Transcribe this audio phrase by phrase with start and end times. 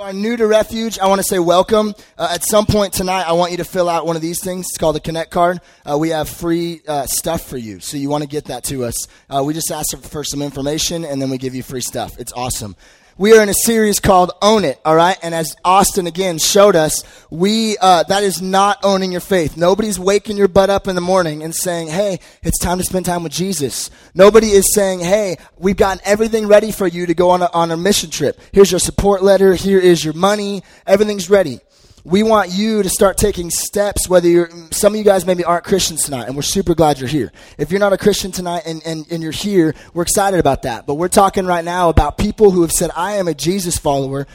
[0.00, 1.94] are new to Refuge, I want to say welcome.
[2.16, 4.66] Uh, at some point tonight, I want you to fill out one of these things.
[4.66, 5.60] It's called a Connect card.
[5.84, 8.84] Uh, we have free uh, stuff for you, so you want to get that to
[8.84, 9.06] us.
[9.28, 12.18] Uh, we just ask for some information, and then we give you free stuff.
[12.18, 12.76] It's awesome.
[13.18, 15.18] We are in a series called Own It, all right?
[15.22, 19.56] And as Austin again showed us, we, uh, that is not owning your faith.
[19.56, 23.06] Nobody's waking your butt up in the morning and saying, hey, it's time to spend
[23.06, 23.90] time with Jesus.
[24.14, 27.70] Nobody is saying, hey, we've gotten everything ready for you to go on a, on
[27.70, 28.40] a mission trip.
[28.52, 29.54] Here's your support letter.
[29.54, 30.62] Here is your money.
[30.86, 31.60] Everything's ready
[32.04, 35.64] we want you to start taking steps whether you're some of you guys maybe aren't
[35.64, 37.32] christians tonight and we're super glad you're here.
[37.58, 40.86] If you're not a christian tonight and, and, and you're here we're excited about that.
[40.86, 44.26] But we're talking right now about people who have said i am a jesus follower.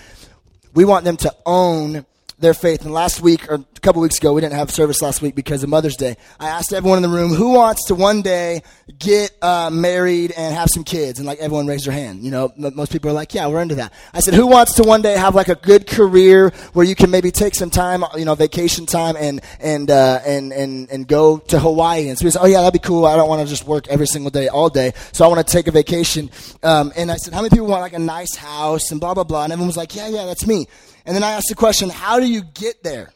[0.74, 2.06] We want them to own
[2.46, 2.86] their faith.
[2.86, 5.64] And last week, or a couple weeks ago, we didn't have service last week because
[5.64, 6.16] of Mother's Day.
[6.40, 8.62] I asked everyone in the room who wants to one day
[9.00, 12.24] get uh, married and have some kids, and like everyone raised their hand.
[12.24, 14.76] You know, m- most people are like, "Yeah, we're into that." I said, "Who wants
[14.76, 18.04] to one day have like a good career where you can maybe take some time,
[18.16, 22.26] you know, vacation time, and and uh, and and and go to Hawaii?" And so
[22.26, 23.08] he said, "Oh yeah, that'd be cool.
[23.08, 25.52] I don't want to just work every single day all day, so I want to
[25.52, 26.30] take a vacation."
[26.62, 29.24] Um, and I said, "How many people want like a nice house and blah blah
[29.24, 30.68] blah?" And everyone was like, "Yeah, yeah, that's me."
[31.06, 33.12] And then I asked the question, how do you get there?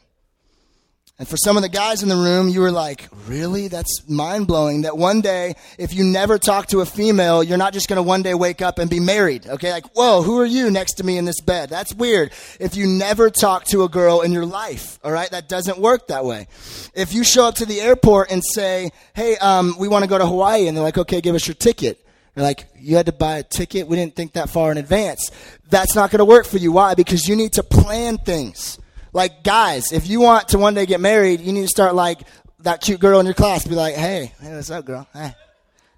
[1.18, 3.68] And for some of the guys in the room, you were like, really?
[3.68, 7.74] That's mind blowing that one day, if you never talk to a female, you're not
[7.74, 9.46] just going to one day wake up and be married.
[9.46, 9.70] Okay.
[9.70, 11.68] Like, whoa, who are you next to me in this bed?
[11.68, 12.32] That's weird.
[12.58, 16.08] If you never talk to a girl in your life, all right, that doesn't work
[16.08, 16.46] that way.
[16.94, 20.16] If you show up to the airport and say, hey, um, we want to go
[20.16, 22.02] to Hawaii, and they're like, okay, give us your ticket.
[22.36, 23.88] You're like, you had to buy a ticket?
[23.88, 25.30] We didn't think that far in advance.
[25.68, 26.72] That's not going to work for you.
[26.72, 26.94] Why?
[26.94, 28.78] Because you need to plan things.
[29.12, 32.20] Like, guys, if you want to one day get married, you need to start like
[32.60, 33.66] that cute girl in your class.
[33.66, 35.08] Be like, hey, hey, what's up, girl?
[35.12, 35.34] Hey.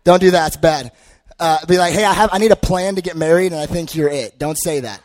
[0.05, 0.49] Don't do that.
[0.49, 0.93] It's bad.
[1.39, 3.67] Uh, be like, hey, I have, I need a plan to get married, and I
[3.67, 4.39] think you're it.
[4.39, 5.03] Don't say that.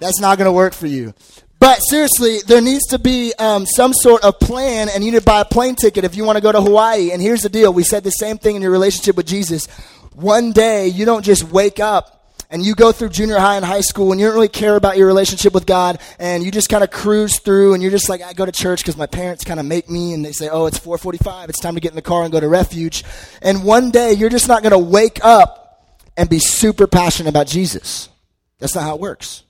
[0.00, 1.14] That's not going to work for you.
[1.62, 5.24] But seriously, there needs to be um, some sort of plan, and you need to
[5.24, 7.12] buy a plane ticket if you want to go to Hawaii.
[7.12, 9.68] And here's the deal: we said the same thing in your relationship with Jesus
[10.14, 13.80] one day you don't just wake up and you go through junior high and high
[13.80, 16.84] school and you don't really care about your relationship with God and you just kind
[16.84, 19.58] of cruise through and you're just like, I go to church because my parents kind
[19.58, 21.48] of make me and they say, oh, it's 445.
[21.48, 23.04] It's time to get in the car and go to refuge.
[23.40, 27.46] And one day you're just not going to wake up and be super passionate about
[27.46, 28.10] Jesus.
[28.58, 29.44] That's not how it works.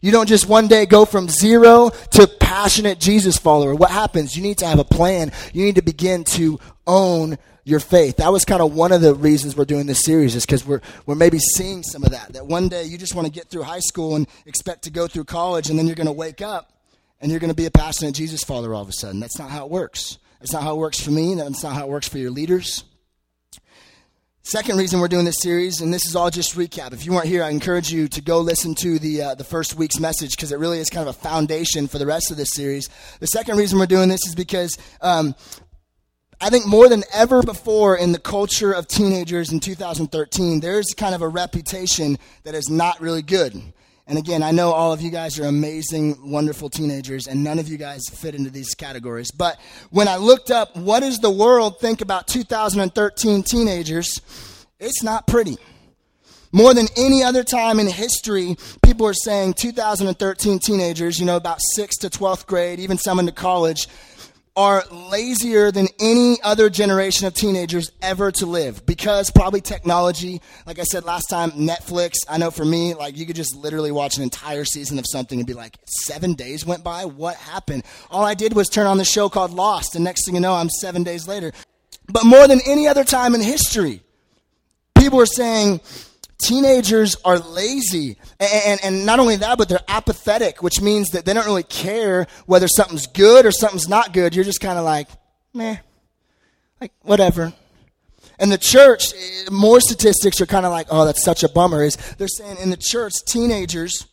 [0.00, 3.74] You don't just one day go from zero to passionate Jesus follower.
[3.74, 4.36] What happens?
[4.36, 5.30] You need to have a plan.
[5.52, 8.16] You need to begin to own your faith.
[8.16, 10.80] That was kind of one of the reasons we're doing this series, is because we're,
[11.04, 12.32] we're maybe seeing some of that.
[12.32, 15.06] That one day you just want to get through high school and expect to go
[15.06, 16.72] through college, and then you're going to wake up
[17.20, 19.20] and you're going to be a passionate Jesus follower all of a sudden.
[19.20, 20.18] That's not how it works.
[20.40, 21.34] That's not how it works for me.
[21.34, 22.84] That's not how it works for your leaders.
[24.42, 26.94] Second reason we're doing this series, and this is all just recap.
[26.94, 29.74] If you weren't here, I encourage you to go listen to the uh, the first
[29.74, 32.52] week's message because it really is kind of a foundation for the rest of this
[32.54, 32.88] series.
[33.20, 35.34] The second reason we're doing this is because um,
[36.40, 41.14] I think more than ever before in the culture of teenagers in 2013, there's kind
[41.14, 43.62] of a reputation that is not really good.
[44.10, 47.68] And again, I know all of you guys are amazing, wonderful teenagers, and none of
[47.68, 49.30] you guys fit into these categories.
[49.30, 49.56] But
[49.90, 54.20] when I looked up what does the world think about 2013 teenagers,
[54.80, 55.58] it's not pretty.
[56.50, 61.60] More than any other time in history, people are saying 2013 teenagers, you know, about
[61.78, 63.86] 6th to 12th grade, even some into college,
[64.56, 70.78] are lazier than any other generation of teenagers ever to live because probably technology like
[70.78, 72.14] i said last time netflix.
[72.28, 75.38] I know for me like you could just literally watch an entire season of something
[75.38, 77.04] and be like seven days went by?
[77.04, 77.84] What happened?
[78.10, 80.54] All i did was turn on the show called lost and next thing you know
[80.54, 81.52] i'm seven days later.
[82.08, 84.02] But more than any other time in history
[84.96, 85.80] people are saying
[86.40, 88.16] teenagers are lazy.
[88.38, 91.62] And, and, and, not only that, but they're apathetic, which means that they don't really
[91.62, 94.34] care whether something's good or something's not good.
[94.34, 95.08] You're just kind of like,
[95.54, 95.76] meh,
[96.80, 97.52] like, whatever.
[98.38, 101.84] And the church, eh, more statistics are kind of like, oh, that's such a bummer.
[101.84, 104.06] Is they're saying in the church, teenagers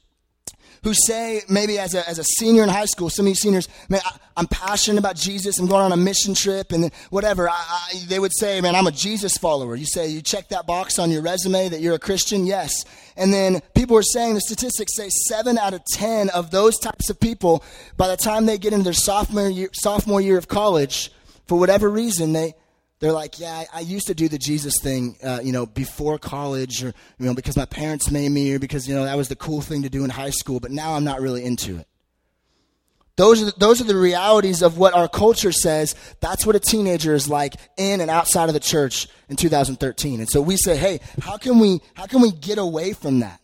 [0.87, 3.67] who say maybe as a, as a senior in high school, some of you seniors,
[3.89, 5.59] man, I, am passionate about Jesus.
[5.59, 7.49] I'm going on a mission trip and whatever.
[7.49, 9.75] I, I, they would say, man, I'm a Jesus follower.
[9.75, 12.45] You say, you check that box on your resume that you're a Christian?
[12.45, 12.85] Yes.
[13.17, 17.09] And then people are saying, the statistics say seven out of 10 of those types
[17.09, 17.65] of people,
[17.97, 21.11] by the time they get into their sophomore year, sophomore year of college,
[21.47, 22.53] for whatever reason, they,
[22.99, 26.17] they're like, yeah, I, I used to do the Jesus thing, uh, you know, before
[26.17, 29.29] college, or you know, because my parents made me, or because you know that was
[29.29, 30.59] the cool thing to do in high school.
[30.59, 31.87] But now I'm not really into it.
[33.17, 35.95] Those are the, those are the realities of what our culture says.
[36.21, 40.19] That's what a teenager is like in and outside of the church in 2013.
[40.19, 43.41] And so we say, hey, how can we how can we get away from that?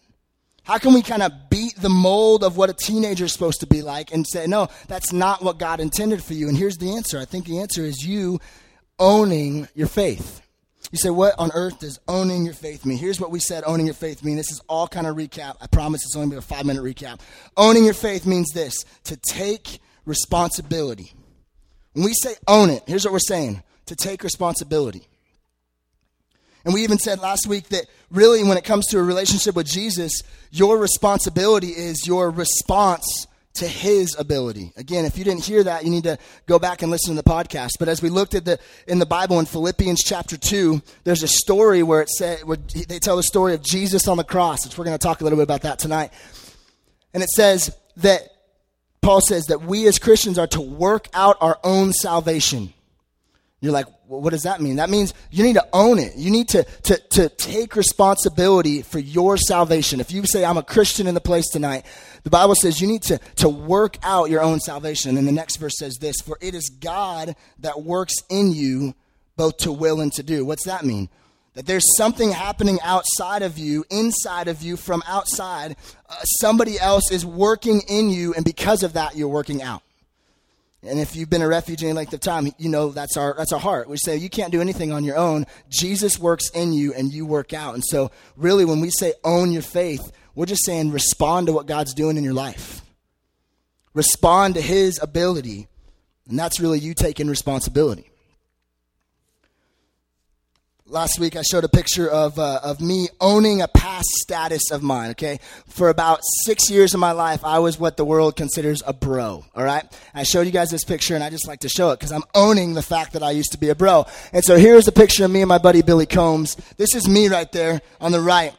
[0.63, 3.67] How can we kind of beat the mold of what a teenager is supposed to
[3.67, 6.47] be like and say, no, that's not what God intended for you?
[6.47, 7.19] And here's the answer.
[7.19, 8.39] I think the answer is you
[8.99, 10.41] owning your faith.
[10.91, 12.97] You say, what on earth does owning your faith mean?
[12.97, 14.37] Here's what we said owning your faith mean.
[14.37, 15.55] This is all kind of recap.
[15.59, 17.19] I promise it's only be a five minute recap.
[17.57, 18.75] Owning your faith means this
[19.05, 21.13] to take responsibility.
[21.93, 25.07] When we say own it, here's what we're saying to take responsibility.
[26.65, 29.67] And we even said last week that really, when it comes to a relationship with
[29.67, 34.71] Jesus, your responsibility is your response to his ability.
[34.75, 36.17] Again, if you didn't hear that, you need to
[36.47, 37.71] go back and listen to the podcast.
[37.79, 41.27] But as we looked at the in the Bible in Philippians chapter 2, there's a
[41.27, 42.57] story where it said where
[42.87, 45.23] they tell the story of Jesus on the cross, which we're going to talk a
[45.23, 46.11] little bit about that tonight.
[47.13, 48.21] And it says that
[49.01, 52.73] Paul says that we as Christians are to work out our own salvation.
[53.59, 53.85] You're like,
[54.21, 54.77] what does that mean?
[54.77, 56.15] That means you need to own it.
[56.15, 59.99] You need to, to, to take responsibility for your salvation.
[59.99, 61.85] If you say, I'm a Christian in the place tonight,
[62.23, 65.17] the Bible says you need to, to work out your own salvation.
[65.17, 68.95] And the next verse says this For it is God that works in you
[69.35, 70.45] both to will and to do.
[70.45, 71.09] What's that mean?
[71.53, 75.75] That there's something happening outside of you, inside of you, from outside.
[76.09, 79.82] Uh, somebody else is working in you, and because of that, you're working out.
[80.85, 83.53] And if you've been a refugee any length of time, you know that's our that's
[83.53, 83.87] our heart.
[83.87, 85.45] We say you can't do anything on your own.
[85.69, 87.73] Jesus works in you and you work out.
[87.73, 91.67] And so really when we say own your faith, we're just saying respond to what
[91.67, 92.81] God's doing in your life.
[93.93, 95.67] Respond to his ability.
[96.27, 98.12] And that's really you taking responsibility
[100.87, 104.83] last week I showed a picture of, uh, of me owning a past status of
[104.83, 105.39] mine, okay?
[105.67, 109.45] For about six years of my life, I was what the world considers a bro,
[109.55, 109.83] all right?
[110.13, 112.23] I showed you guys this picture and I just like to show it because I'm
[112.35, 114.05] owning the fact that I used to be a bro.
[114.33, 116.55] And so here's a picture of me and my buddy Billy Combs.
[116.77, 118.53] This is me right there on the right.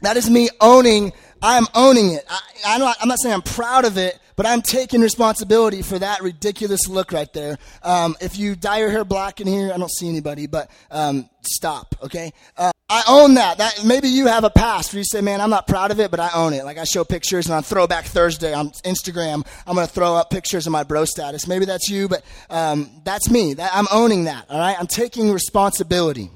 [0.00, 1.12] That is me owning,
[1.42, 2.24] I'm owning it.
[2.28, 5.98] I, I'm, not, I'm not saying I'm proud of it, but I'm taking responsibility for
[5.98, 7.58] that ridiculous look right there.
[7.82, 11.28] Um, if you dye your hair black in here, I don't see anybody, but um,
[11.42, 12.32] stop, okay?
[12.56, 13.56] Uh, I own that.
[13.56, 16.10] That maybe you have a past where you say, "Man, I'm not proud of it,
[16.10, 19.76] but I own it." Like I show pictures, and on Throwback Thursday on Instagram, I'm
[19.76, 21.46] to throw up pictures of my bro status.
[21.46, 23.54] Maybe that's you, but um, that's me.
[23.54, 24.44] That, I'm owning that.
[24.50, 26.30] All right, I'm taking responsibility.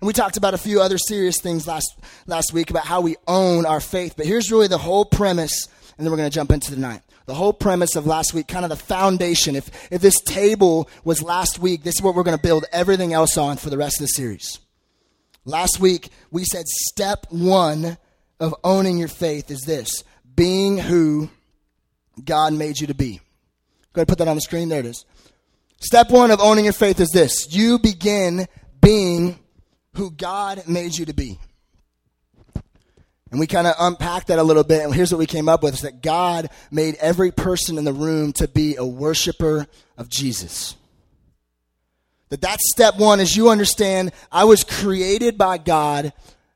[0.00, 3.16] And we talked about a few other serious things last last week about how we
[3.26, 4.12] own our faith.
[4.14, 7.34] But here's really the whole premise, and then we're going to jump into tonight the
[7.34, 9.56] whole premise of last week, kind of the foundation.
[9.56, 13.12] If, if this table was last week, this is what we're going to build everything
[13.12, 14.58] else on for the rest of the series.
[15.44, 17.98] Last week, we said step one
[18.40, 20.04] of owning your faith is this
[20.34, 21.30] being who
[22.22, 23.20] God made you to be.
[23.92, 24.68] Go ahead and put that on the screen.
[24.68, 25.04] There it is.
[25.78, 28.46] Step one of owning your faith is this you begin
[28.80, 29.38] being
[29.94, 31.38] who God made you to be.
[33.34, 35.64] And we kind of unpacked that a little bit, and here's what we came up
[35.64, 39.66] with is that God made every person in the room to be a worshiper
[39.98, 40.76] of Jesus.
[42.28, 46.12] That that's step one is you understand I was created by God.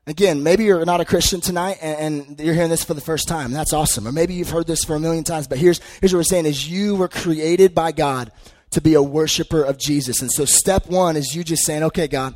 [0.07, 3.27] Again, maybe you're not a Christian tonight and, and, you're hearing this for the first
[3.27, 3.51] time.
[3.51, 4.07] That's awesome.
[4.07, 6.45] Or maybe you've heard this for a million times, but here's, here's what we're saying
[6.45, 8.31] is you were created by God
[8.69, 10.21] to be a worshiper of Jesus.
[10.21, 12.35] And so step one is you just saying, okay, God,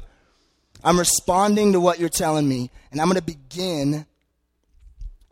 [0.84, 4.06] I'm responding to what you're telling me, and I'm going to begin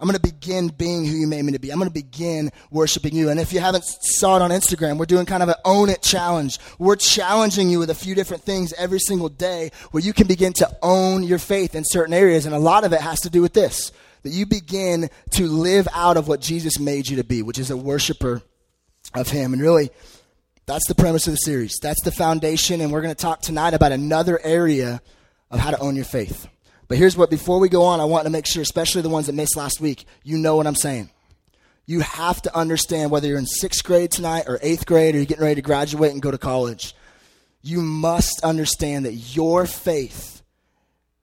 [0.02, 1.70] I'm going to begin being who you made me to be.
[1.70, 3.30] I'm going to begin worshiping you.
[3.30, 6.02] And if you haven't saw it on Instagram, we're doing kind of an own it
[6.02, 6.58] challenge.
[6.80, 10.54] We're challenging you with a few different things every single day where you can begin
[10.54, 12.48] to own your faith in certain areas.
[12.48, 13.92] And a lot of it has to do with this
[14.24, 17.70] that you begin to live out of what Jesus made you to be, which is
[17.70, 18.42] a worshiper
[19.14, 19.54] of Him.
[19.54, 19.92] And really,
[20.66, 21.78] that's the premise of the series.
[21.80, 22.82] That's the foundation.
[22.82, 25.00] And we're going to talk tonight about another area
[25.52, 26.48] of how to own your faith.
[26.92, 29.28] But here's what, before we go on, I want to make sure, especially the ones
[29.28, 31.10] that missed last week, you know what I'm saying.
[31.86, 35.26] You have to understand whether you're in sixth grade tonight or eighth grade or you're
[35.26, 36.94] getting ready to graduate and go to college.
[37.62, 40.42] You must understand that your faith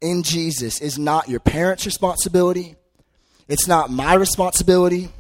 [0.01, 2.77] in Jesus is not your parents' responsibility.
[3.47, 5.11] It's not my responsibility.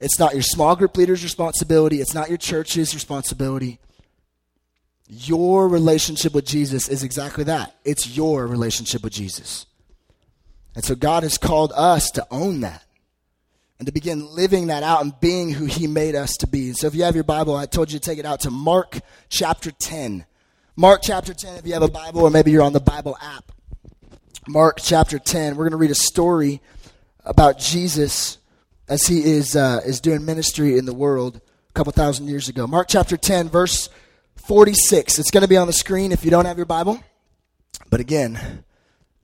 [0.00, 2.00] It's not your small group leader's responsibility.
[2.00, 3.78] It's not your church's responsibility.
[5.06, 7.76] Your relationship with Jesus is exactly that.
[7.84, 9.66] It's your relationship with Jesus.
[10.74, 12.84] And so God has called us to own that
[13.78, 16.68] and to begin living that out and being who He made us to be.
[16.68, 18.50] And so if you have your Bible, I told you to take it out to
[18.50, 20.24] Mark chapter 10.
[20.76, 23.52] Mark chapter 10, if you have a Bible, or maybe you're on the Bible app.
[24.48, 26.60] Mark chapter 10, we're going to read a story
[27.24, 28.38] about Jesus
[28.88, 32.66] as he is, uh, is doing ministry in the world a couple thousand years ago.
[32.66, 33.88] Mark chapter 10, verse
[34.36, 35.18] 46.
[35.18, 37.02] It's going to be on the screen if you don't have your Bible.
[37.90, 38.64] But again,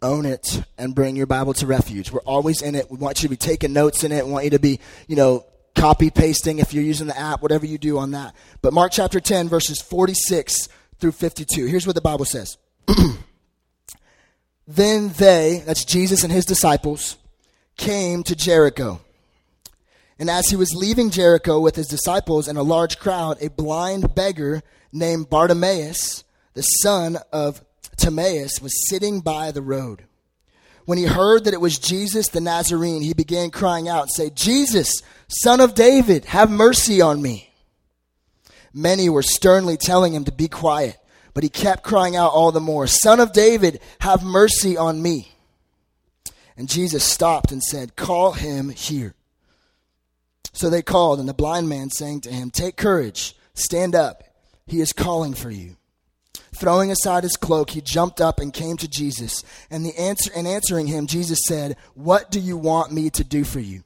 [0.02, 2.10] own it and bring your Bible to refuge.
[2.10, 2.90] We're always in it.
[2.90, 4.24] We want you to be taking notes in it.
[4.24, 7.66] We want you to be, you know, copy pasting if you're using the app, whatever
[7.66, 8.34] you do on that.
[8.62, 11.66] But Mark chapter 10, verses 46 through 52.
[11.66, 12.58] Here's what the Bible says.
[14.66, 17.16] then they, that's Jesus and his disciples,
[17.76, 19.00] came to Jericho.
[20.18, 24.14] And as he was leaving Jericho with his disciples and a large crowd, a blind
[24.16, 24.62] beggar
[24.92, 26.24] named Bartimaeus,
[26.54, 27.62] the son of
[27.98, 30.04] Timaeus, was sitting by the road.
[30.86, 34.30] When he heard that it was Jesus the Nazarene, he began crying out and say,
[34.30, 37.50] Jesus, son of David, have mercy on me.
[38.72, 40.96] Many were sternly telling him to be quiet,
[41.34, 45.32] but he kept crying out all the more, Son of David, have mercy on me.
[46.56, 49.14] And Jesus stopped and said, Call him here.
[50.52, 54.24] So they called, and the blind man saying to him, Take courage, stand up,
[54.66, 55.76] he is calling for you.
[56.58, 59.44] Throwing aside his cloak, he jumped up and came to Jesus.
[59.70, 63.44] And, the answer, and answering him, Jesus said, What do you want me to do
[63.44, 63.84] for you?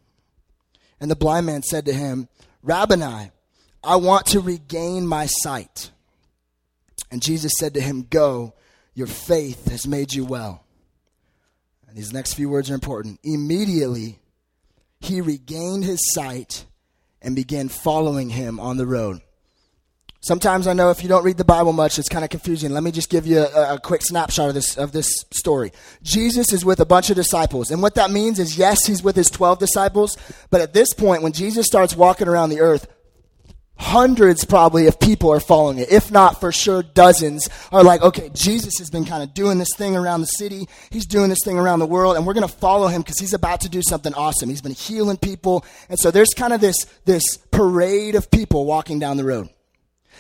[0.99, 2.29] And the blind man said to him,
[2.63, 3.31] Rabboni,
[3.85, 5.91] I want to regain my sight.
[7.11, 8.55] And Jesus said to him, Go,
[8.95, 10.65] your faith has made you well.
[11.87, 13.21] And these next few words are important.
[13.23, 14.19] Immediately,
[15.01, 16.65] he regained his sight
[17.21, 19.21] and began following him on the road.
[20.25, 22.71] Sometimes I know if you don't read the Bible much, it's kind of confusing.
[22.71, 25.73] Let me just give you a, a, quick snapshot of this, of this story.
[26.05, 27.73] Jesus is with a bunch of disciples.
[27.73, 30.17] And what that means is, yes, he's with his 12 disciples.
[30.51, 32.87] But at this point, when Jesus starts walking around the earth,
[33.75, 35.91] hundreds probably of people are following it.
[35.91, 39.75] If not, for sure, dozens are like, okay, Jesus has been kind of doing this
[39.75, 40.69] thing around the city.
[40.91, 43.35] He's doing this thing around the world, and we're going to follow him because he's
[43.35, 44.51] about to do something awesome.
[44.51, 45.65] He's been healing people.
[45.89, 49.49] And so there's kind of this, this parade of people walking down the road.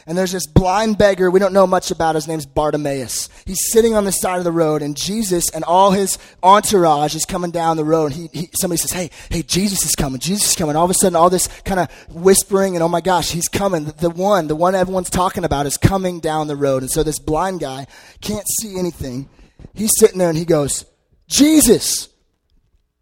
[0.06, 2.14] And there's this blind beggar, we don't know much about.
[2.14, 3.28] His name's Bartimaeus.
[3.46, 7.24] He's sitting on the side of the road, and Jesus and all his entourage is
[7.24, 8.12] coming down the road.
[8.12, 10.20] He, he, somebody says, Hey, hey, Jesus is coming.
[10.20, 10.74] Jesus is coming.
[10.74, 13.84] All of a sudden, all this kind of whispering, and oh my gosh, he's coming.
[13.84, 16.82] The, the one, the one everyone's talking about is coming down the road.
[16.82, 17.86] And so this blind guy
[18.20, 19.28] can't see anything.
[19.74, 20.84] He's sitting there and he goes,
[21.28, 22.08] Jesus,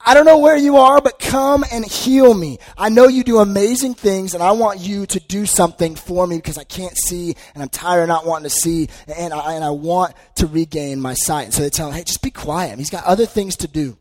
[0.04, 2.58] I don't know where you are, but come and heal me.
[2.78, 6.36] I know you do amazing things, and I want you to do something for me
[6.36, 9.62] because I can't see, and I'm tired of not wanting to see, and I, and
[9.62, 11.44] I want to regain my sight.
[11.44, 12.78] And so they tell him, hey, just be quiet.
[12.78, 13.98] He's got other things to do.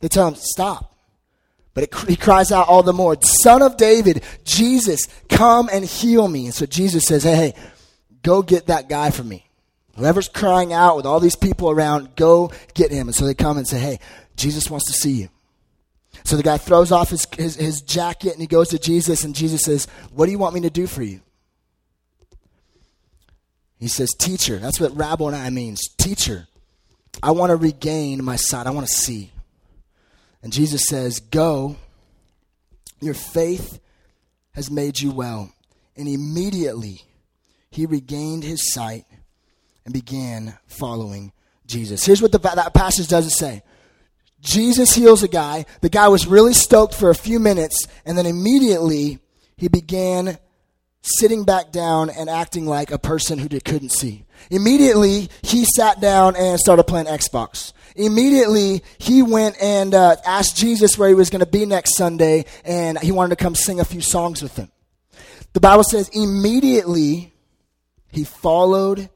[0.00, 0.94] They tell him, stop.
[1.72, 6.28] But it, he cries out all the more, Son of David, Jesus, come and heal
[6.28, 6.44] me.
[6.44, 7.54] And so Jesus says, hey, hey,
[8.22, 9.46] go get that guy for me.
[9.96, 13.08] Whoever's crying out with all these people around, go get him.
[13.08, 13.98] And so they come and say, hey,
[14.36, 15.28] Jesus wants to see you.
[16.24, 19.34] So the guy throws off his, his, his, jacket and he goes to Jesus, and
[19.34, 21.20] Jesus says, What do you want me to do for you?
[23.78, 24.58] He says, Teacher.
[24.58, 25.88] That's what Rabboni means.
[25.96, 26.48] Teacher,
[27.22, 28.66] I want to regain my sight.
[28.66, 29.30] I want to see.
[30.42, 31.76] And Jesus says, Go.
[33.00, 33.78] Your faith
[34.52, 35.52] has made you well.
[35.96, 37.02] And immediately
[37.70, 39.04] he regained his sight
[39.84, 41.32] and began following
[41.66, 42.04] Jesus.
[42.04, 43.62] Here's what the, that passage doesn't say.
[44.40, 45.66] Jesus heals a guy.
[45.80, 49.18] The guy was really stoked for a few minutes, and then immediately
[49.56, 50.38] he began
[51.02, 54.24] sitting back down and acting like a person who couldn't see.
[54.50, 57.72] Immediately, he sat down and started playing Xbox.
[57.96, 62.44] Immediately, he went and uh, asked Jesus where he was going to be next Sunday,
[62.64, 64.70] and he wanted to come sing a few songs with him.
[65.52, 67.32] The Bible says, immediately,
[68.12, 69.10] he followed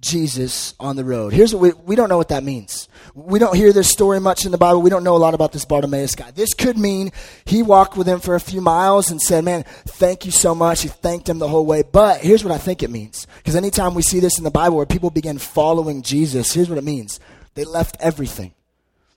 [0.00, 1.32] Jesus on the road.
[1.32, 2.88] Here's what we, we don't know what that means.
[3.14, 4.82] We don't hear this story much in the Bible.
[4.82, 6.30] We don't know a lot about this Bartimaeus guy.
[6.30, 7.12] This could mean
[7.44, 10.82] he walked with him for a few miles and said, Man, thank you so much.
[10.82, 11.82] He thanked him the whole way.
[11.82, 13.26] But here's what I think it means.
[13.38, 16.78] Because anytime we see this in the Bible where people begin following Jesus, here's what
[16.78, 17.18] it means
[17.54, 18.52] they left everything.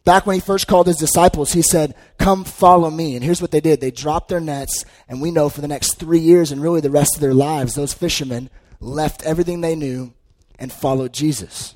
[0.05, 3.15] Back when he first called his disciples, he said, Come follow me.
[3.15, 5.95] And here's what they did they dropped their nets, and we know for the next
[5.95, 10.13] three years and really the rest of their lives, those fishermen left everything they knew
[10.59, 11.73] and follow Jesus.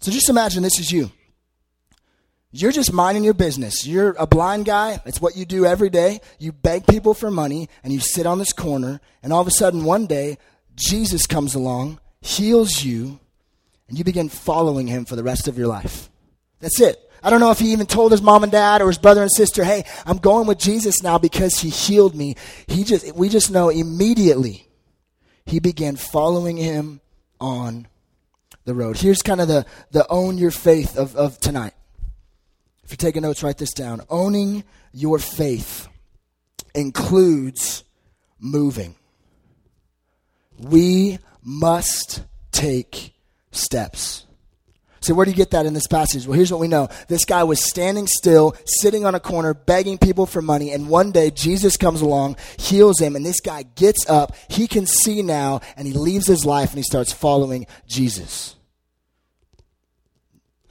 [0.00, 1.10] So just imagine this is you.
[2.52, 3.86] You're just minding your business.
[3.86, 5.00] You're a blind guy.
[5.06, 6.20] It's what you do every day.
[6.38, 9.52] You beg people for money and you sit on this corner, and all of a
[9.52, 10.36] sudden, one day,
[10.74, 13.20] Jesus comes along, heals you,
[13.88, 16.10] and you begin following him for the rest of your life.
[16.58, 16.98] That's it.
[17.22, 19.30] I don't know if he even told his mom and dad or his brother and
[19.30, 22.34] sister, hey, I'm going with Jesus now because he healed me.
[22.66, 24.66] He just, we just know immediately
[25.44, 27.00] he began following him
[27.40, 27.86] on
[28.64, 28.98] the road.
[28.98, 31.74] Here's kind of the, the own your faith of, of tonight.
[32.84, 34.02] If you're taking notes, write this down.
[34.10, 35.88] Owning your faith
[36.74, 37.84] includes
[38.38, 38.94] moving.
[40.58, 43.14] We must take
[43.52, 44.26] steps.
[45.00, 46.26] So, where do you get that in this passage?
[46.26, 46.88] Well, here's what we know.
[47.08, 51.10] This guy was standing still, sitting on a corner, begging people for money, and one
[51.10, 54.34] day Jesus comes along, heals him, and this guy gets up.
[54.48, 58.56] He can see now, and he leaves his life and he starts following Jesus.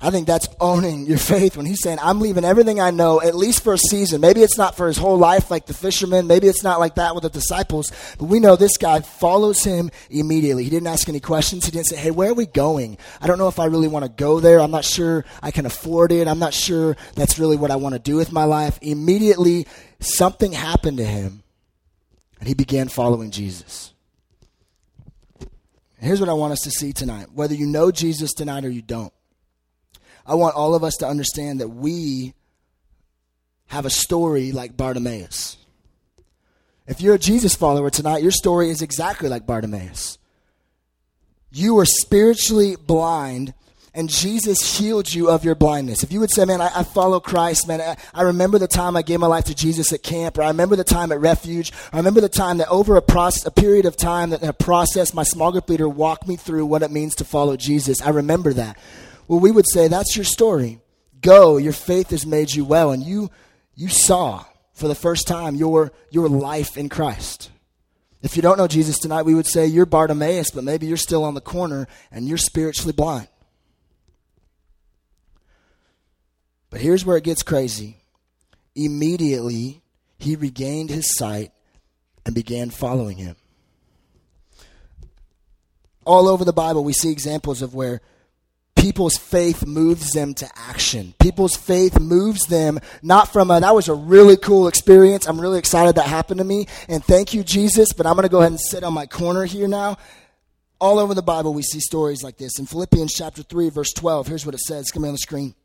[0.01, 3.35] I think that's owning your faith when he's saying, I'm leaving everything I know, at
[3.35, 4.21] least for a season.
[4.21, 6.25] Maybe it's not for his whole life like the fishermen.
[6.25, 7.91] Maybe it's not like that with the disciples.
[8.17, 10.63] But we know this guy follows him immediately.
[10.63, 11.65] He didn't ask any questions.
[11.65, 12.97] He didn't say, Hey, where are we going?
[13.19, 14.61] I don't know if I really want to go there.
[14.61, 16.29] I'm not sure I can afford it.
[16.29, 18.79] I'm not sure that's really what I want to do with my life.
[18.81, 19.67] Immediately,
[19.99, 21.43] something happened to him,
[22.39, 23.93] and he began following Jesus.
[25.97, 27.27] Here's what I want us to see tonight.
[27.33, 29.11] Whether you know Jesus tonight or you don't,
[30.29, 32.35] I want all of us to understand that we
[33.65, 35.57] have a story like Bartimaeus.
[36.85, 40.19] If you're a Jesus follower tonight, your story is exactly like Bartimaeus.
[41.51, 43.55] You were spiritually blind,
[43.95, 46.03] and Jesus healed you of your blindness.
[46.03, 48.95] If you would say, Man, I, I follow Christ, man, I, I, remember the time
[48.95, 51.73] I gave my life to Jesus at camp, or I remember the time at Refuge,
[51.91, 54.53] I remember the time that over a, process, a period of time, that in a
[54.53, 57.99] process, my small group leader walked me through what it means to follow Jesus.
[57.99, 58.77] I remember that.
[59.29, 60.81] Well, we would say that's your story.
[61.21, 63.29] Go, your faith has made you well, and you
[63.75, 64.43] you saw
[64.73, 67.51] for the first time your your life in Christ.
[68.23, 71.23] If you don't know Jesus tonight, we would say you're Bartimaeus, but maybe you're still
[71.23, 73.27] on the corner and you're spiritually blind.
[76.71, 77.97] But here's where it gets crazy.
[78.75, 79.83] Immediately,
[80.17, 81.51] he regained his sight
[82.25, 83.35] and began following him.
[86.03, 88.01] All over the Bible, we see examples of where
[88.79, 91.13] people's faith moves them to action.
[91.19, 95.27] People's faith moves them not from a, that was a really cool experience.
[95.27, 96.67] I'm really excited that happened to me.
[96.87, 97.93] And thank you, Jesus.
[97.93, 99.97] But I'm going to go ahead and sit on my corner here now.
[100.79, 102.57] All over the Bible, we see stories like this.
[102.57, 104.83] In Philippians chapter 3, verse 12, here's what it says.
[104.83, 105.55] It's going to be on the screen.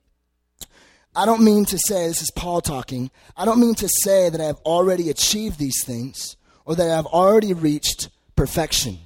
[1.15, 4.41] I don't mean to say, this is Paul talking, I don't mean to say that
[4.41, 8.99] I have already achieved these things or that I have already reached perfection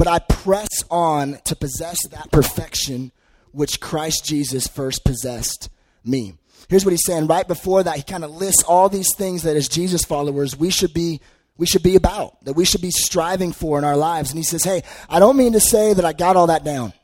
[0.00, 3.12] but I press on to possess that perfection
[3.52, 5.68] which Christ Jesus first possessed
[6.06, 6.38] me.
[6.70, 9.58] Here's what he's saying right before that he kind of lists all these things that
[9.58, 11.20] as Jesus followers we should be
[11.58, 14.30] we should be about, that we should be striving for in our lives.
[14.30, 16.94] And he says, "Hey, I don't mean to say that I got all that down.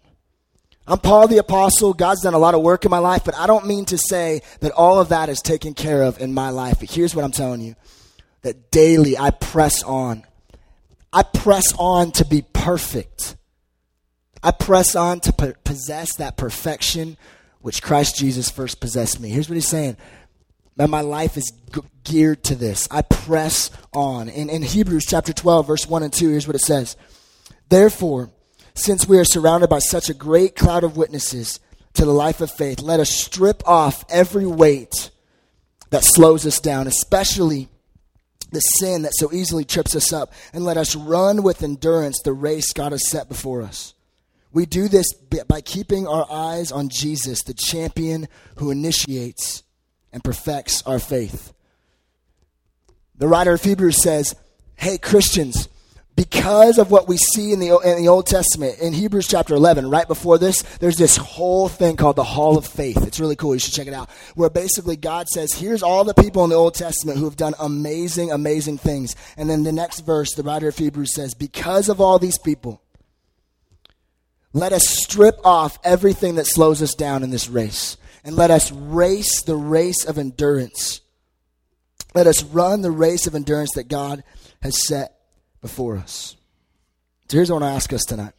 [0.87, 1.92] I'm Paul the apostle.
[1.92, 4.40] God's done a lot of work in my life, but I don't mean to say
[4.61, 6.80] that all of that is taken care of in my life.
[6.80, 7.76] But here's what I'm telling you
[8.40, 10.24] that daily I press on
[11.12, 13.37] I press on to be perfect.
[14.42, 17.16] I press on to possess that perfection
[17.61, 19.31] which Christ Jesus first possessed me.
[19.31, 19.97] Here's what he's saying.
[20.77, 22.87] Man, my life is g- geared to this.
[22.90, 24.29] I press on.
[24.29, 26.97] In, in Hebrews chapter 12, verse 1 and 2, here's what it says.
[27.69, 28.31] Therefore,
[28.75, 31.59] since we are surrounded by such a great cloud of witnesses
[31.95, 35.11] to the life of faith, let us strip off every weight
[35.90, 37.69] that slows us down, especially
[38.52, 42.32] the sin that so easily trips us up, and let us run with endurance the
[42.32, 43.94] race God has set before us.
[44.52, 49.62] We do this by keeping our eyes on Jesus, the champion who initiates
[50.12, 51.52] and perfects our faith.
[53.18, 54.35] The writer of Hebrews says,
[54.76, 55.68] Hey, Christians,
[56.16, 59.90] because of what we see in the, in the Old Testament, in Hebrews chapter 11,
[59.90, 63.07] right before this, there's this whole thing called the Hall of Faith.
[63.07, 63.55] It's really cool.
[63.55, 64.09] You should check it out.
[64.35, 67.55] Where basically God says, here's all the people in the Old Testament who have done
[67.59, 69.14] amazing, amazing things.
[69.37, 72.81] And then the next verse, the writer of Hebrews says, because of all these people,
[74.55, 77.98] let us strip off everything that slows us down in this race.
[78.24, 81.02] And let us race the race of endurance.
[82.14, 84.24] Let us run the race of endurance that God
[84.62, 85.15] has set
[85.66, 86.37] before us.
[87.29, 88.33] So here's what I want to ask us tonight.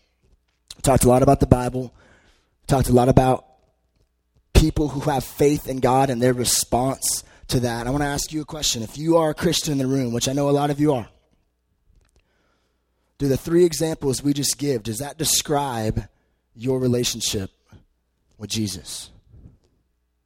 [0.77, 1.93] We talked a lot about the Bible,
[2.61, 3.45] we talked a lot about
[4.53, 7.85] people who have faith in God and their response to that.
[7.85, 8.81] I want to ask you a question.
[8.81, 10.93] If you are a Christian in the room, which I know a lot of you
[10.93, 11.09] are,
[13.17, 16.07] do the three examples we just give, does that describe
[16.55, 17.51] your relationship
[18.37, 19.09] with Jesus?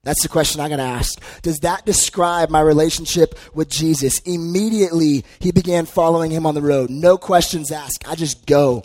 [0.03, 1.21] That's the question I got to ask.
[1.43, 4.19] Does that describe my relationship with Jesus?
[4.21, 6.89] Immediately, he began following him on the road.
[6.89, 8.07] No questions asked.
[8.07, 8.83] I just go.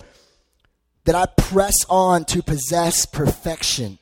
[1.04, 3.98] That I press on to possess perfection.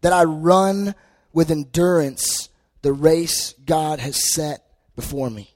[0.00, 0.94] That I run
[1.32, 2.48] with endurance
[2.82, 4.64] the race God has set
[4.96, 5.52] before me.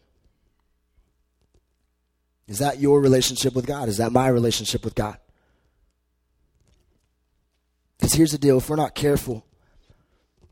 [2.46, 3.88] Is that your relationship with God?
[3.88, 5.16] Is that my relationship with God?
[7.96, 9.44] Because here's the deal if we're not careful,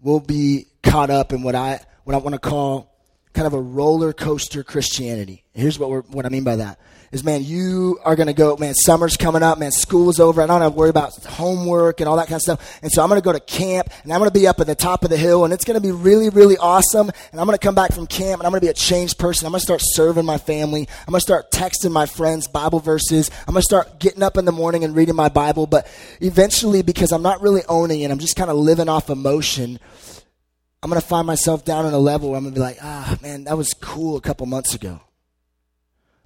[0.02, 2.94] we'll be caught up in what I what I want to call
[3.32, 5.44] kind of a roller coaster Christianity.
[5.52, 6.78] Here's what, what I mean by that
[7.10, 10.42] is man, you are going to go, man, summer's coming up, man, school's over.
[10.42, 12.78] I don't have to worry about homework and all that kind of stuff.
[12.82, 14.66] And so I'm going to go to camp and I'm going to be up at
[14.66, 17.10] the top of the hill and it's going to be really, really awesome.
[17.32, 19.18] And I'm going to come back from camp and I'm going to be a changed
[19.18, 19.46] person.
[19.46, 20.86] I'm going to start serving my family.
[21.06, 23.30] I'm going to start texting my friends Bible verses.
[23.46, 25.66] I'm going to start getting up in the morning and reading my Bible.
[25.66, 25.90] But
[26.20, 29.78] eventually, because I'm not really owning it, I'm just kind of living off emotion.
[30.82, 32.78] I'm going to find myself down on a level where I'm going to be like,
[32.82, 35.00] ah, man, that was cool a couple months ago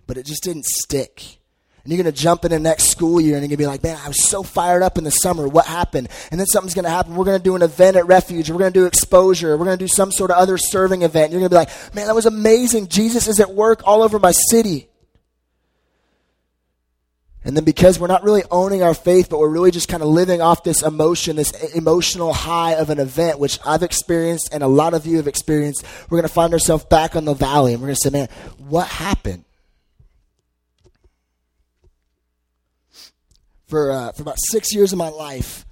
[0.06, 1.38] but it just didn't stick.
[1.84, 3.66] And you're going to jump in the next school year and you're going to be
[3.66, 5.48] like, man, I was so fired up in the summer.
[5.48, 6.08] What happened?
[6.30, 7.16] And then something's going to happen.
[7.16, 8.50] We're going to do an event at Refuge.
[8.50, 9.56] We're going to do exposure.
[9.56, 11.32] We're going to do some sort of other serving event.
[11.32, 12.86] You're going to be like, man, that was amazing.
[12.86, 14.88] Jesus is at work all over my city.
[17.44, 20.08] And then because we're not really owning our faith, but we're really just kind of
[20.08, 24.68] living off this emotion, this emotional high of an event, which I've experienced and a
[24.68, 27.82] lot of you have experienced, we're going to find ourselves back on the valley and
[27.82, 29.44] we're going to say, man, what happened?
[33.72, 35.64] For uh, for about six years of my life,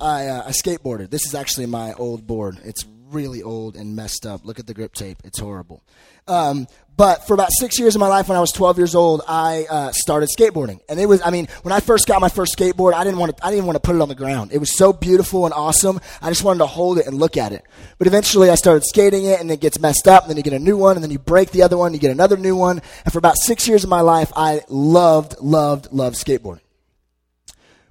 [0.00, 1.10] I, uh, I skateboarded.
[1.10, 2.58] This is actually my old board.
[2.64, 4.44] It's really old and messed up.
[4.44, 5.80] Look at the grip tape; it's horrible.
[6.26, 9.22] Um, but for about six years of my life, when I was 12 years old,
[9.28, 11.22] I uh, started skateboarding, and it was.
[11.22, 13.46] I mean, when I first got my first skateboard, I didn't want to.
[13.46, 14.50] I didn't want to put it on the ground.
[14.52, 16.00] It was so beautiful and awesome.
[16.20, 17.64] I just wanted to hold it and look at it.
[17.98, 20.24] But eventually, I started skating it, and it gets messed up.
[20.24, 22.00] And then you get a new one, and then you break the other one, you
[22.00, 22.82] get another new one.
[23.04, 26.63] And for about six years of my life, I loved, loved, loved skateboarding.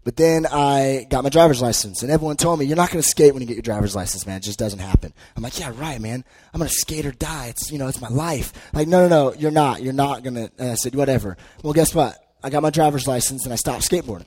[0.03, 3.07] But then I got my driver's license, and everyone told me, "You're not going to
[3.07, 4.37] skate when you get your driver's license, man.
[4.37, 6.25] It just doesn't happen." I'm like, "Yeah, right, man.
[6.53, 7.47] I'm going to skate or die.
[7.47, 9.81] It's you know, it's my life." Like, no, no, no, you're not.
[9.81, 10.51] You're not going to.
[10.57, 12.17] And I said, "Whatever." Well, guess what?
[12.43, 14.25] I got my driver's license, and I stopped skateboarding.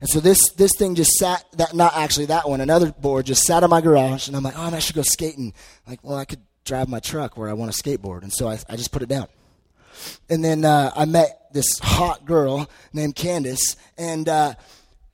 [0.00, 1.44] And so this this thing just sat.
[1.56, 2.60] That not actually that one.
[2.60, 5.02] Another board just sat in my garage, and I'm like, "Oh, man, I should go
[5.02, 5.52] skating."
[5.86, 8.60] Like, well, I could drive my truck where I want to skateboard, and so I,
[8.68, 9.26] I just put it down.
[10.30, 14.28] And then uh, I met this hot girl named Candace, and.
[14.28, 14.54] Uh,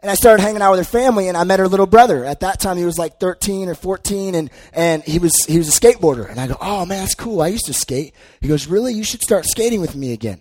[0.01, 2.25] and I started hanging out with her family, and I met her little brother.
[2.25, 5.69] At that time, he was like 13 or 14, and, and he, was, he was
[5.69, 6.31] a skateboarder.
[6.31, 7.43] And I go, Oh, man, that's cool.
[7.43, 8.15] I used to skate.
[8.41, 8.95] He goes, Really?
[8.95, 10.41] You should start skating with me again.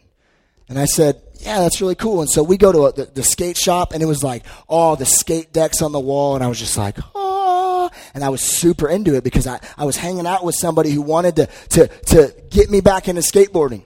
[0.70, 2.22] And I said, Yeah, that's really cool.
[2.22, 4.96] And so we go to a, the, the skate shop, and it was like all
[4.96, 7.90] the skate decks on the wall, and I was just like, Oh.
[8.14, 11.02] And I was super into it because I, I was hanging out with somebody who
[11.02, 13.86] wanted to, to, to get me back into skateboarding.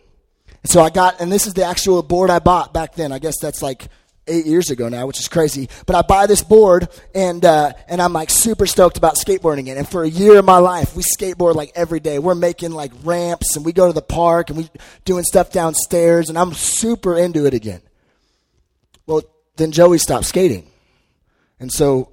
[0.63, 3.11] And so I got, and this is the actual board I bought back then.
[3.11, 3.87] I guess that's like
[4.31, 5.69] eight years ago now, which is crazy.
[5.85, 9.77] But I buy this board and uh, and I'm like super stoked about skateboarding it.
[9.77, 12.19] And for a year of my life, we skateboard like every day.
[12.19, 14.69] We're making like ramps and we go to the park and we
[15.05, 17.81] doing stuff downstairs and I'm super into it again.
[19.05, 19.21] Well,
[19.57, 20.67] then Joey stopped skating,
[21.59, 22.11] and so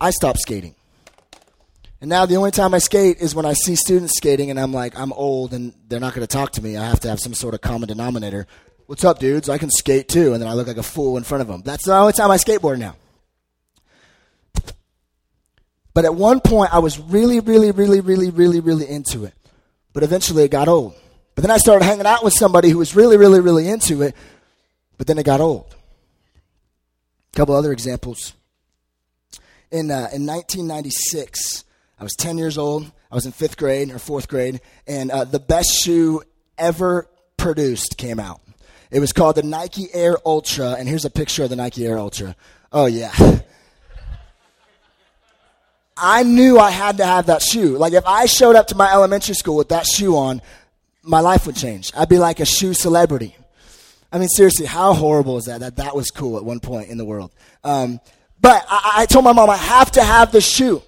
[0.00, 0.74] I stopped skating.
[2.00, 4.72] And now the only time I skate is when I see students skating and I'm
[4.72, 6.76] like, I'm old and they're not going to talk to me.
[6.78, 8.46] I have to have some sort of common denominator.
[8.90, 9.48] What's up, dudes?
[9.48, 10.32] I can skate too.
[10.32, 11.62] And then I look like a fool in front of them.
[11.64, 12.96] That's the only time I skateboard now.
[15.94, 19.34] But at one point, I was really, really, really, really, really, really into it.
[19.92, 20.96] But eventually it got old.
[21.36, 24.16] But then I started hanging out with somebody who was really, really, really into it.
[24.98, 25.72] But then it got old.
[27.32, 28.32] A couple other examples.
[29.70, 31.64] In, uh, in 1996,
[31.96, 32.90] I was 10 years old.
[33.08, 34.60] I was in fifth grade or fourth grade.
[34.88, 36.22] And uh, the best shoe
[36.58, 38.40] ever produced came out.
[38.90, 41.98] It was called the Nike Air Ultra, and here's a picture of the Nike Air
[41.98, 42.34] Ultra.
[42.72, 43.12] Oh, yeah.
[45.96, 47.76] I knew I had to have that shoe.
[47.76, 50.40] Like, if I showed up to my elementary school with that shoe on,
[51.02, 51.92] my life would change.
[51.96, 53.36] I'd be like a shoe celebrity.
[54.12, 55.60] I mean, seriously, how horrible is that?
[55.60, 57.32] That that was cool at one point in the world.
[57.62, 58.00] Um,
[58.40, 60.82] but I, I told my mom, I have to have the shoe.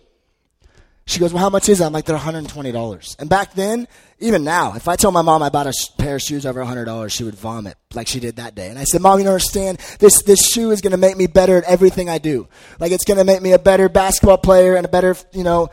[1.05, 1.87] She goes, well, how much is that?
[1.87, 3.17] I'm like, they're $120.
[3.19, 3.89] And back then,
[4.21, 7.11] even now, if I told my mom I bought a pair of shoes over $100,
[7.11, 8.69] she would vomit like she did that day.
[8.69, 9.79] And I said, Mom, you don't understand.
[9.99, 12.47] This, this shoe is going to make me better at everything I do.
[12.79, 15.71] Like, it's going to make me a better basketball player and a better, you know,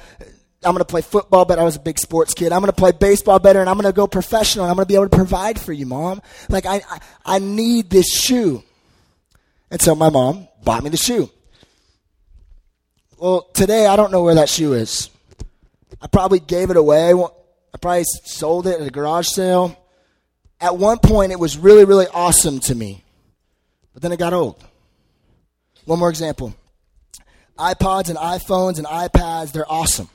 [0.63, 1.62] I'm going to play football better.
[1.62, 2.52] I was a big sports kid.
[2.52, 4.86] I'm going to play baseball better and I'm going to go professional and I'm going
[4.86, 6.22] to be able to provide for you, Mom.
[6.50, 8.63] Like, I, I, I need this shoe.
[9.70, 11.30] And so my mom bought me the shoe.
[13.18, 15.10] Well, today I don't know where that shoe is.
[16.02, 17.13] I probably gave it away.
[17.13, 19.78] I probably sold it at a garage sale.
[20.62, 23.04] At one point, it was really, really awesome to me,
[23.93, 24.63] but then it got old.
[25.86, 26.54] One more example
[27.58, 30.10] iPods and iPhones and iPads, they're awesome.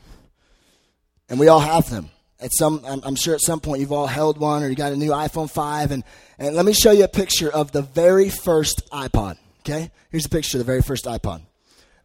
[1.29, 2.11] And we all have them.
[2.41, 4.97] At some, I'm, sure at some point you've all held one or you got a
[4.97, 5.93] new iPhone 5.
[5.93, 6.05] And,
[6.39, 9.37] and let me show you a picture of the very first iPod.
[9.61, 9.91] Okay?
[10.11, 11.43] Here's a picture of the very first iPod.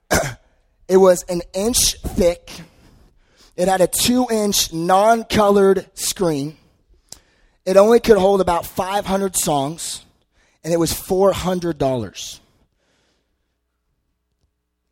[0.88, 2.50] it was an inch thick
[3.60, 6.56] it had a two inch non colored screen.
[7.66, 10.06] it only could hold about 500 songs,
[10.64, 12.40] and it was $400.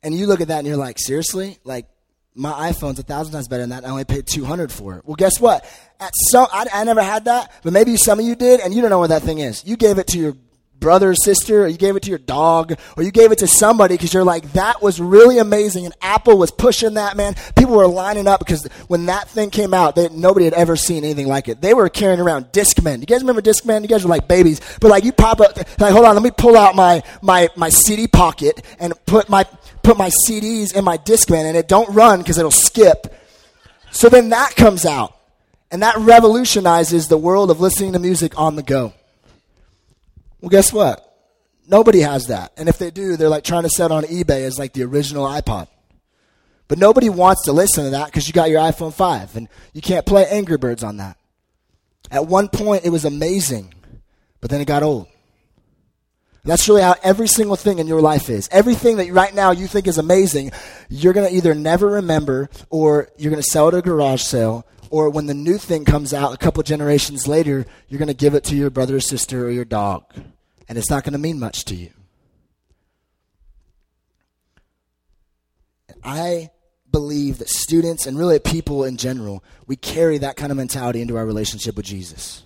[0.04, 1.60] And you look at that and you're like, seriously?
[1.64, 1.88] Like,
[2.36, 3.86] my iPhone's a thousand times better than that.
[3.86, 5.06] I only paid 200 for it.
[5.06, 5.64] Well, guess what?
[6.02, 8.82] At some, I, I never had that, but maybe some of you did, and you
[8.82, 9.64] don't know what that thing is.
[9.66, 10.36] You gave it to your
[10.80, 13.48] brother or sister, or you gave it to your dog, or you gave it to
[13.48, 15.86] somebody because you're like, that was really amazing.
[15.86, 17.36] And Apple was pushing that, man.
[17.56, 21.04] People were lining up because when that thing came out, they, nobody had ever seen
[21.04, 21.62] anything like it.
[21.62, 23.00] They were carrying around Discman.
[23.00, 23.82] You guys remember Discman?
[23.82, 24.62] You guys were like babies.
[24.80, 27.70] But like, you pop up, like, hold on, let me pull out my, my, my
[27.70, 29.46] CD pocket and put my,
[29.84, 33.14] put my CDs in my Discman and it don't run because it'll skip.
[33.92, 35.14] So then that comes out.
[35.70, 38.94] And that revolutionizes the world of listening to music on the go.
[40.42, 41.04] Well, guess what?
[41.68, 42.54] Nobody has that.
[42.58, 44.84] And if they do, they're like trying to sell it on eBay as like the
[44.84, 45.68] original iPod.
[46.68, 49.82] But nobody wants to listen to that because you got your iPhone 5 and you
[49.82, 51.18] can't play Angry Birds on that.
[52.12, 53.74] At one point, it was amazing,
[54.42, 55.08] but then it got old.
[56.44, 58.48] That's really how every single thing in your life is.
[58.52, 60.52] Everything that right now you think is amazing,
[60.88, 64.66] you're going to either never remember or you're going to sell at a garage sale
[64.90, 68.34] or when the new thing comes out a couple generations later, you're going to give
[68.34, 70.04] it to your brother or sister or your dog.
[70.70, 71.92] And it's not going to mean much to you.
[76.04, 76.52] I
[76.92, 81.18] believe that students and really people in general, we carry that kind of mentality into
[81.18, 82.44] our relationship with Jesus.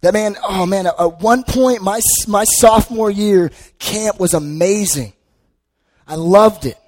[0.00, 5.12] That man, oh man, at one point, my, my sophomore year, camp was amazing.
[6.06, 6.78] I loved it.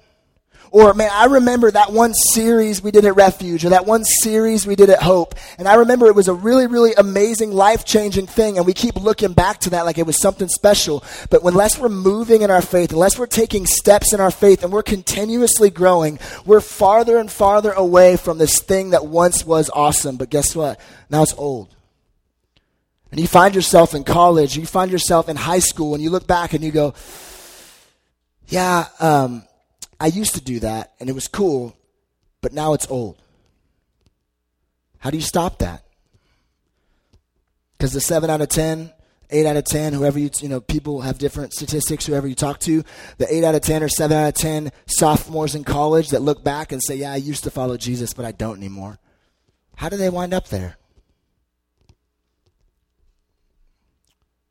[0.73, 4.65] Or, man, I remember that one series we did at Refuge, or that one series
[4.65, 5.35] we did at Hope.
[5.57, 8.55] And I remember it was a really, really amazing, life changing thing.
[8.55, 11.03] And we keep looking back to that like it was something special.
[11.29, 14.71] But unless we're moving in our faith, unless we're taking steps in our faith, and
[14.71, 20.15] we're continuously growing, we're farther and farther away from this thing that once was awesome.
[20.15, 20.79] But guess what?
[21.09, 21.75] Now it's old.
[23.11, 26.27] And you find yourself in college, you find yourself in high school, and you look
[26.27, 26.93] back and you go,
[28.47, 29.43] yeah, um,
[30.01, 31.77] I used to do that and it was cool,
[32.41, 33.21] but now it's old.
[34.97, 35.85] How do you stop that?
[37.77, 38.91] Because the 7 out of 10,
[39.29, 42.59] 8 out of 10, whoever you, you know, people have different statistics, whoever you talk
[42.61, 42.83] to,
[43.19, 46.43] the 8 out of 10 or 7 out of 10 sophomores in college that look
[46.43, 48.97] back and say, yeah, I used to follow Jesus, but I don't anymore.
[49.75, 50.77] How do they wind up there?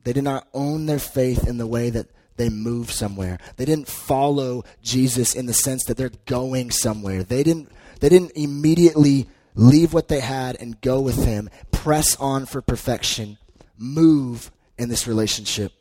[0.04, 2.06] They did not own their faith in the way that
[2.40, 3.38] they move somewhere.
[3.56, 7.22] They didn't follow Jesus in the sense that they're going somewhere.
[7.22, 12.46] They didn't they didn't immediately leave what they had and go with him, press on
[12.46, 13.36] for perfection,
[13.76, 15.72] move in this relationship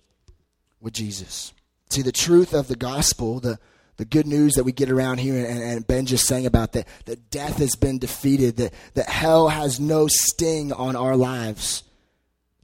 [0.81, 1.53] with Jesus.
[1.89, 3.57] See, the truth of the gospel, the,
[3.95, 6.87] the good news that we get around here, and, and Ben just sang about that,
[7.05, 11.83] that death has been defeated, that, that hell has no sting on our lives,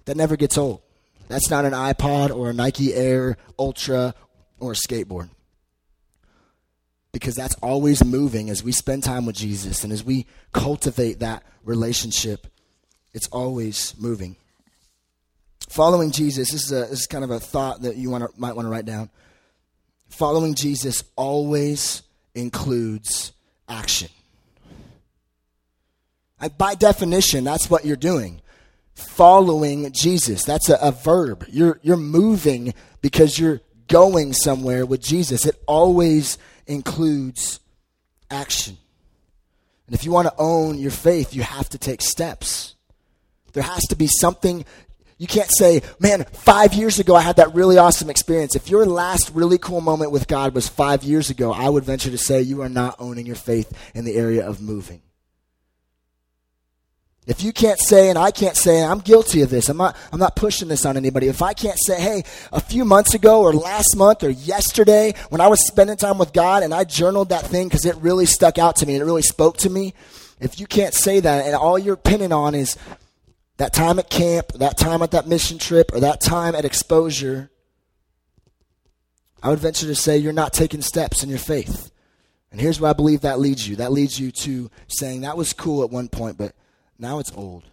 [0.04, 0.82] that never gets old.
[1.28, 4.14] That's not an iPod or a Nike Air Ultra
[4.60, 5.30] or a skateboard.
[7.12, 11.44] Because that's always moving as we spend time with Jesus and as we cultivate that
[11.64, 12.48] relationship,
[13.14, 14.36] it's always moving.
[15.70, 18.56] Following Jesus, this is, a, this is kind of a thought that you wanna, might
[18.56, 19.10] want to write down.
[20.10, 22.04] Following Jesus always
[22.36, 23.32] includes
[23.68, 24.10] action.
[26.58, 28.42] by definition, that's what you're doing
[28.96, 30.44] following Jesus.
[30.44, 31.46] That's a, a, verb.
[31.50, 35.46] You're, you're moving because you're going somewhere with Jesus.
[35.46, 37.60] It always includes
[38.32, 38.78] action.
[39.88, 42.76] And if you want to own your faith, you have to take steps.
[43.54, 44.66] There has to be something.
[45.18, 48.56] You can't say, man, five years ago I had that really awesome experience.
[48.56, 52.12] If your last really cool moment with God was five years ago, I would venture
[52.12, 55.02] to say you are not owning your faith in the area of moving.
[57.28, 60.20] If you can't say, and I can't say, I'm guilty of this, I'm not, I'm
[60.20, 61.28] not pushing this on anybody.
[61.28, 65.42] If I can't say, hey, a few months ago or last month or yesterday when
[65.42, 68.60] I was spending time with God and I journaled that thing because it really stuck
[68.60, 69.96] out to me and it really spoke to me,
[70.40, 72.78] if you can't say that and all you're pinning on is
[73.58, 77.50] that time at camp, that time at that mission trip, or that time at exposure,
[79.42, 81.92] I would venture to say you're not taking steps in your faith.
[82.52, 83.78] And here's where I believe that leads you.
[83.78, 86.54] That leads you to saying that was cool at one point, but
[86.98, 87.64] now it's old.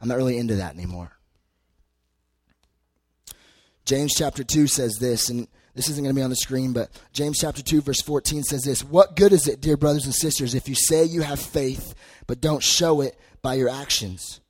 [0.00, 1.12] I'm not really into that anymore.
[3.84, 6.90] James chapter 2 says this, and this isn't going to be on the screen, but
[7.12, 10.54] James chapter 2, verse 14 says this What good is it, dear brothers and sisters,
[10.54, 11.94] if you say you have faith,
[12.26, 14.40] but don't show it by your actions?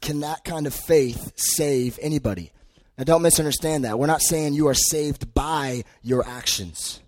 [0.00, 2.52] Can that kind of faith save anybody?
[2.98, 3.98] Now, don't misunderstand that.
[3.98, 7.00] We're not saying you are saved by your actions.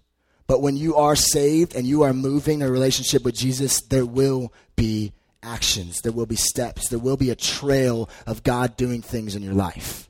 [0.46, 4.52] But when you are saved and you are moving a relationship with Jesus, there will
[4.76, 9.36] be actions, there will be steps, there will be a trail of God doing things
[9.36, 10.08] in your life.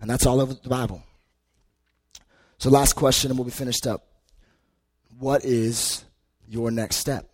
[0.00, 1.02] And that's all over the Bible.
[2.58, 4.06] So, last question, and we'll be finished up.
[5.18, 6.04] What is
[6.48, 7.28] your next step?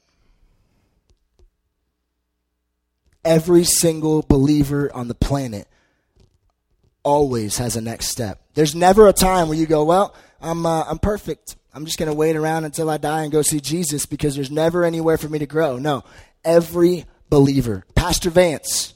[3.24, 5.68] Every single believer on the planet
[7.04, 8.40] always has a next step.
[8.54, 11.56] There's never a time where you go, well, I'm, uh, I'm perfect.
[11.74, 14.50] I'm just going to wait around until I die and go see Jesus because there's
[14.50, 15.78] never anywhere for me to grow.
[15.78, 16.04] No,
[16.44, 18.94] every believer, Pastor Vance,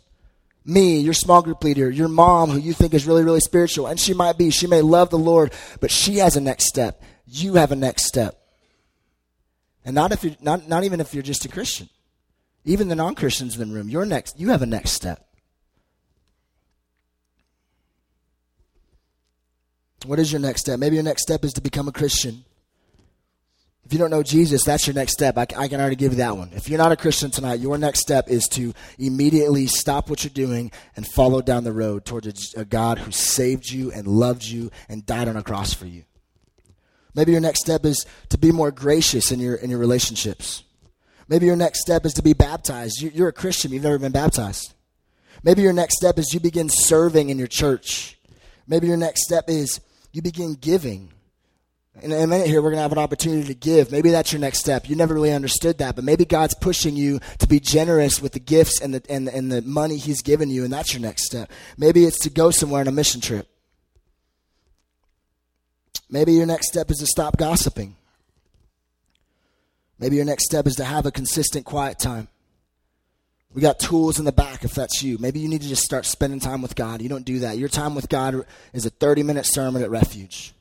[0.64, 4.00] me, your small group leader, your mom, who you think is really, really spiritual, and
[4.00, 7.02] she might be, she may love the Lord, but she has a next step.
[7.26, 8.38] You have a next step.
[9.84, 11.88] And not if you're not, not even if you're just a Christian.
[12.64, 15.24] Even the non-Christians in the room, your next you have a next step.
[20.04, 20.80] What is your next step?
[20.80, 22.44] Maybe your next step is to become a Christian.
[23.86, 25.38] If you don't know Jesus, that's your next step.
[25.38, 26.50] I, I, can already give you that one.
[26.52, 30.30] If you're not a Christian tonight, your next step is to immediately stop what you're
[30.32, 34.42] doing and follow down the road towards a, a God who saved you and loved
[34.42, 36.02] you and died on a cross for you.
[37.14, 40.64] Maybe your next step is to be more gracious in your, in your relationships.
[41.28, 43.00] Maybe your next step is to be baptized.
[43.00, 44.74] You, you're a Christian, you've never been baptized.
[45.44, 48.18] Maybe your next step is you begin serving in your church.
[48.66, 51.12] Maybe your next step is you begin giving.
[52.02, 53.90] In a minute here, we're going to have an opportunity to give.
[53.90, 54.88] Maybe that's your next step.
[54.88, 58.40] You never really understood that, but maybe God's pushing you to be generous with the
[58.40, 61.50] gifts and the, and, and the money He's given you, and that's your next step.
[61.78, 63.48] Maybe it's to go somewhere on a mission trip.
[66.10, 67.96] Maybe your next step is to stop gossiping.
[69.98, 72.28] Maybe your next step is to have a consistent quiet time.
[73.54, 75.16] We got tools in the back if that's you.
[75.18, 77.00] Maybe you need to just start spending time with God.
[77.00, 77.56] You don't do that.
[77.56, 80.52] Your time with God is a 30 minute sermon at Refuge.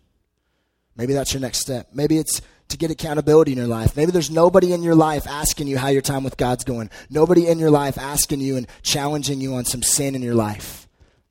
[0.95, 1.89] Maybe that's your next step.
[1.93, 3.95] Maybe it's to get accountability in your life.
[3.95, 6.89] Maybe there's nobody in your life asking you how your time with God's going.
[7.09, 10.87] Nobody in your life asking you and challenging you on some sin in your life.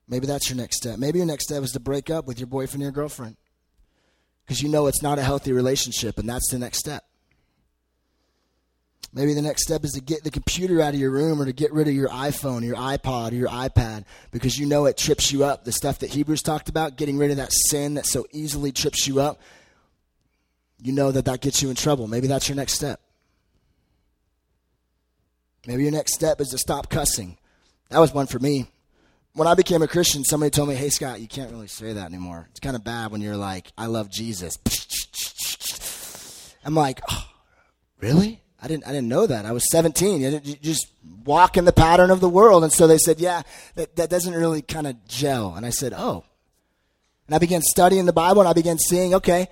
[0.07, 0.99] Maybe that's your next step.
[0.99, 3.37] Maybe your next step is to break up with your boyfriend or your girlfriend
[4.45, 7.05] because you know it's not a healthy relationship, and that's the next step.
[9.15, 11.53] Maybe the next step is to get the computer out of your room or to
[11.53, 15.31] get rid of your iPhone, your iPod, or your iPad because you know it trips
[15.31, 15.65] you up.
[15.65, 19.07] The stuff that Hebrews talked about, getting rid of that sin that so easily trips
[19.07, 19.41] you up,
[20.83, 22.09] you know that that gets you in trouble.
[22.09, 23.01] Maybe that's your next step.
[25.65, 27.39] Maybe your next step is to stop cussing.
[27.91, 28.67] That was one for me.
[29.35, 32.07] When I became a Christian, somebody told me, hey, Scott, you can't really say that
[32.07, 32.49] anymore.
[32.51, 34.59] It's kind of bad when you're like, I love Jesus.
[36.65, 37.29] I'm like, oh,
[38.01, 38.44] really?
[38.65, 39.45] I didn't, I didn't know that.
[39.45, 40.23] I was 17.
[40.23, 40.87] You just
[41.27, 42.65] walk in the pattern of the world.
[42.65, 43.43] And so they said, yeah,
[43.75, 45.55] that, that doesn't really kind of gel.
[45.55, 46.25] And I said, oh.
[47.27, 49.49] And I began studying the Bible and I began seeing, okay,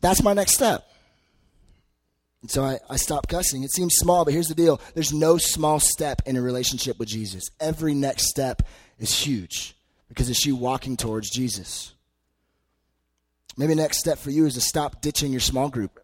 [0.00, 0.86] that's my next step.
[2.42, 3.64] And so I, I stopped cussing.
[3.64, 7.08] It seems small, but here's the deal there's no small step in a relationship with
[7.08, 7.50] Jesus.
[7.58, 8.62] Every next step
[9.00, 9.74] is huge
[10.08, 11.94] because it's you walking towards Jesus.
[13.56, 15.98] Maybe next step for you is to stop ditching your small group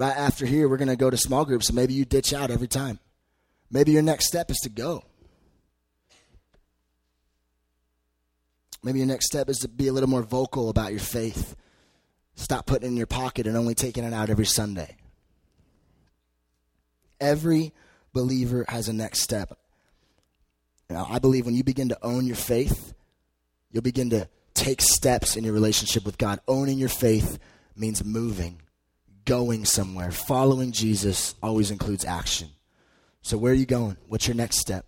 [0.00, 2.50] right after here, we're going to go to small groups, so maybe you ditch out
[2.50, 2.98] every time.
[3.70, 5.04] Maybe your next step is to go.
[8.82, 11.54] Maybe your next step is to be a little more vocal about your faith.
[12.34, 14.96] Stop putting it in your pocket and only taking it out every Sunday.
[17.20, 17.74] Every
[18.14, 19.58] believer has a next step.
[20.88, 22.94] Now, I believe when you begin to own your faith,
[23.70, 26.40] you'll begin to take steps in your relationship with God.
[26.48, 27.38] Owning your faith
[27.76, 28.62] means moving
[29.24, 30.10] going somewhere.
[30.10, 32.48] Following Jesus always includes action.
[33.22, 33.96] So, where are you going?
[34.08, 34.86] What's your next step?